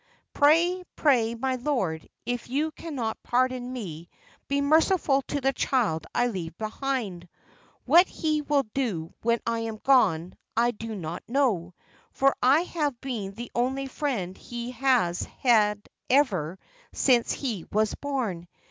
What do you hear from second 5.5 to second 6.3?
child I